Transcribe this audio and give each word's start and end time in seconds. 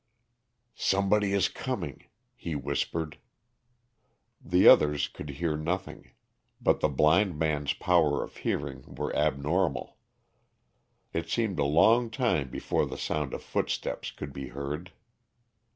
"Somebody 0.79 1.31
is 1.31 1.47
coming," 1.47 2.05
he 2.35 2.55
whispered. 2.55 3.19
The 4.43 4.67
others 4.67 5.07
could 5.07 5.29
hear 5.29 5.55
nothing. 5.55 6.09
But 6.59 6.79
the 6.79 6.89
blind 6.89 7.37
man's 7.37 7.73
powers 7.73 8.23
of 8.23 8.37
hearing 8.37 8.81
were 8.95 9.15
abnormal. 9.15 9.97
It 11.13 11.29
seemed 11.29 11.59
a 11.59 11.65
long 11.65 12.09
time 12.09 12.49
before 12.49 12.87
the 12.87 12.97
sound 12.97 13.35
of 13.35 13.43
footsteps 13.43 14.09
could 14.09 14.33
be 14.33 14.47
heard. 14.47 14.91